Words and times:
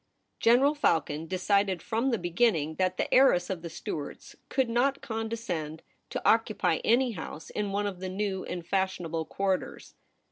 General 0.39 0.73
Falcon 0.73 1.27
de 1.27 1.37
cided 1.37 1.79
from 1.83 2.09
the 2.09 2.17
beginning 2.17 2.73
that 2.77 2.97
the 2.97 3.13
heiress 3.13 3.51
of 3.51 3.61
the 3.61 3.69
Stuarts 3.69 4.35
could 4.49 4.67
not 4.67 4.99
condescend 4.99 5.83
to 6.09 6.27
occupy 6.27 6.77
any 6.83 7.11
house 7.11 7.51
in 7.51 7.71
one 7.71 7.85
of 7.85 7.99
the 7.99 8.09
new 8.09 8.43
and 8.43 8.65
fashionable 8.65 9.25
quarters. 9.25 9.93